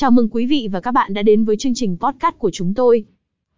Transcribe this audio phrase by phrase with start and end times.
[0.00, 2.74] Chào mừng quý vị và các bạn đã đến với chương trình podcast của chúng
[2.74, 3.04] tôi.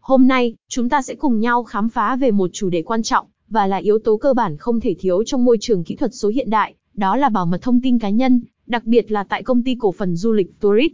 [0.01, 3.27] Hôm nay, chúng ta sẽ cùng nhau khám phá về một chủ đề quan trọng
[3.49, 6.29] và là yếu tố cơ bản không thể thiếu trong môi trường kỹ thuật số
[6.29, 9.63] hiện đại, đó là bảo mật thông tin cá nhân, đặc biệt là tại công
[9.63, 10.93] ty cổ phần du lịch Tourist.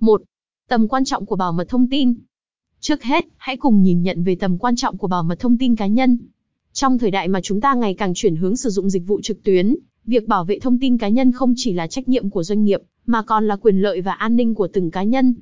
[0.00, 0.22] 1.
[0.68, 2.14] Tầm quan trọng của bảo mật thông tin.
[2.80, 5.76] Trước hết, hãy cùng nhìn nhận về tầm quan trọng của bảo mật thông tin
[5.76, 6.18] cá nhân.
[6.72, 9.42] Trong thời đại mà chúng ta ngày càng chuyển hướng sử dụng dịch vụ trực
[9.42, 9.76] tuyến,
[10.06, 12.82] việc bảo vệ thông tin cá nhân không chỉ là trách nhiệm của doanh nghiệp,
[13.06, 15.34] mà còn là quyền lợi và an ninh của từng cá nhân.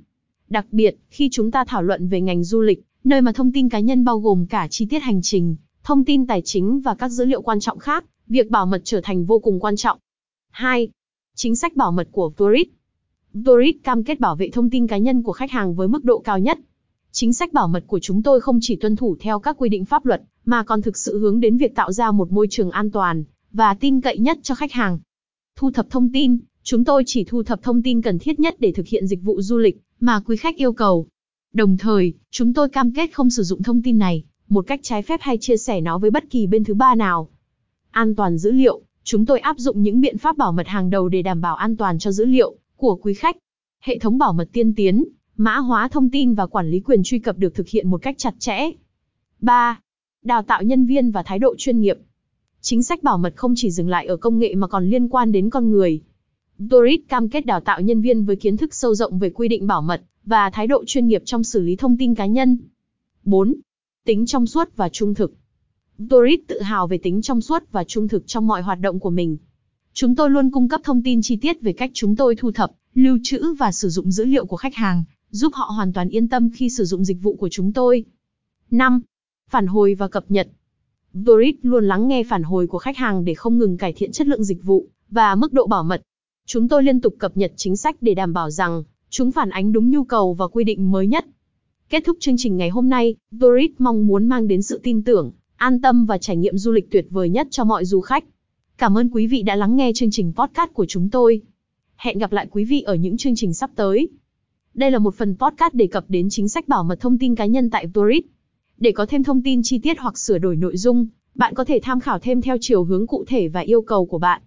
[0.49, 3.69] Đặc biệt, khi chúng ta thảo luận về ngành du lịch, nơi mà thông tin
[3.69, 7.09] cá nhân bao gồm cả chi tiết hành trình, thông tin tài chính và các
[7.09, 9.99] dữ liệu quan trọng khác, việc bảo mật trở thành vô cùng quan trọng.
[10.51, 10.89] 2.
[11.35, 12.69] Chính sách bảo mật của Tourist.
[13.45, 16.19] Tourist cam kết bảo vệ thông tin cá nhân của khách hàng với mức độ
[16.19, 16.59] cao nhất.
[17.13, 19.85] Chính sách bảo mật của chúng tôi không chỉ tuân thủ theo các quy định
[19.85, 22.91] pháp luật, mà còn thực sự hướng đến việc tạo ra một môi trường an
[22.91, 24.99] toàn và tin cậy nhất cho khách hàng.
[25.57, 28.73] Thu thập thông tin, chúng tôi chỉ thu thập thông tin cần thiết nhất để
[28.73, 31.07] thực hiện dịch vụ du lịch mà quý khách yêu cầu.
[31.53, 35.03] Đồng thời, chúng tôi cam kết không sử dụng thông tin này một cách trái
[35.03, 37.29] phép hay chia sẻ nó với bất kỳ bên thứ ba nào.
[37.91, 41.09] An toàn dữ liệu, chúng tôi áp dụng những biện pháp bảo mật hàng đầu
[41.09, 43.37] để đảm bảo an toàn cho dữ liệu của quý khách.
[43.81, 45.05] Hệ thống bảo mật tiên tiến,
[45.37, 48.15] mã hóa thông tin và quản lý quyền truy cập được thực hiện một cách
[48.19, 48.71] chặt chẽ.
[49.41, 49.81] 3.
[50.25, 51.97] Đào tạo nhân viên và thái độ chuyên nghiệp.
[52.67, 55.33] Chính sách bảo mật không chỉ dừng lại ở công nghệ mà còn liên quan
[55.33, 56.01] đến con người.
[56.59, 59.67] Dorit cam kết đào tạo nhân viên với kiến thức sâu rộng về quy định
[59.67, 62.59] bảo mật và thái độ chuyên nghiệp trong xử lý thông tin cá nhân.
[63.25, 63.55] 4.
[64.05, 65.35] Tính trong suốt và trung thực.
[65.99, 69.11] Dorit tự hào về tính trong suốt và trung thực trong mọi hoạt động của
[69.11, 69.37] mình.
[69.93, 72.71] Chúng tôi luôn cung cấp thông tin chi tiết về cách chúng tôi thu thập,
[72.95, 76.29] lưu trữ và sử dụng dữ liệu của khách hàng, giúp họ hoàn toàn yên
[76.29, 78.05] tâm khi sử dụng dịch vụ của chúng tôi.
[78.71, 79.01] 5.
[79.51, 80.49] Phản hồi và cập nhật.
[81.15, 84.27] Dorit luôn lắng nghe phản hồi của khách hàng để không ngừng cải thiện chất
[84.27, 86.03] lượng dịch vụ và mức độ bảo mật.
[86.47, 89.73] Chúng tôi liên tục cập nhật chính sách để đảm bảo rằng chúng phản ánh
[89.73, 91.27] đúng nhu cầu và quy định mới nhất.
[91.89, 95.33] Kết thúc chương trình ngày hôm nay, Dorit mong muốn mang đến sự tin tưởng,
[95.57, 98.25] an tâm và trải nghiệm du lịch tuyệt vời nhất cho mọi du khách.
[98.79, 101.41] Cảm ơn quý vị đã lắng nghe chương trình podcast của chúng tôi.
[101.97, 104.09] Hẹn gặp lại quý vị ở những chương trình sắp tới.
[104.75, 107.47] Đây là một phần podcast đề cập đến chính sách bảo mật thông tin cá
[107.47, 108.25] nhân tại Tourist.
[108.85, 111.81] Để có thêm thông tin chi tiết hoặc sửa đổi nội dung, bạn có thể
[111.83, 114.43] tham khảo thêm theo chiều hướng cụ thể và yêu cầu của bạn.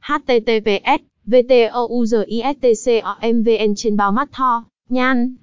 [0.00, 5.34] https vtouzistcomvn trên bao mắt tho, nhan